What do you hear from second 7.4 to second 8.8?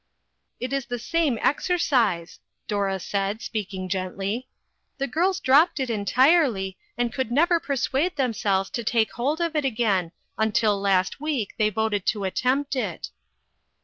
persuade them selves